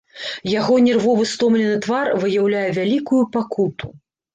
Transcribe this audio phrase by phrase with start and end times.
[0.59, 3.97] Яго нервовы стомлены твар выяўляе вялікую пакуту.